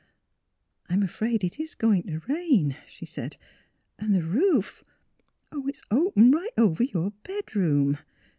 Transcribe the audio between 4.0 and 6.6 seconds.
the roof— Oh! it 's open right